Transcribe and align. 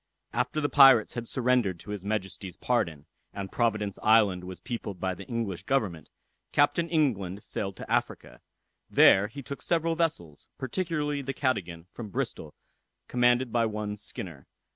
After 0.33 0.59
the 0.59 0.67
pirates 0.67 1.13
had 1.13 1.27
surrendered 1.27 1.79
to 1.81 1.91
his 1.91 2.03
Majesty's 2.03 2.57
pardon, 2.57 3.05
and 3.35 3.51
Providence 3.51 3.99
island 4.01 4.43
was 4.45 4.59
peopled 4.59 4.99
by 4.99 5.13
the 5.13 5.27
English 5.27 5.61
government, 5.61 6.09
Captain 6.51 6.89
England 6.89 7.43
sailed 7.43 7.75
to 7.75 7.91
Africa. 7.91 8.41
There 8.89 9.27
he 9.27 9.43
took 9.43 9.61
several 9.61 9.95
vessels, 9.95 10.47
particularly 10.57 11.21
the 11.21 11.33
Cadogan, 11.35 11.85
from 11.93 12.09
Bristol, 12.09 12.55
commanded 13.09 13.53
by 13.53 13.67
one 13.67 13.95
Skinner. 13.95 14.47